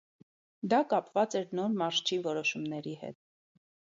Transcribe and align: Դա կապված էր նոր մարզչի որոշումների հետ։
Դա 0.73 0.77
կապված 0.93 1.35
էր 1.39 1.53
նոր 1.59 1.75
մարզչի 1.81 2.17
որոշումների 2.29 2.95
հետ։ 3.03 3.19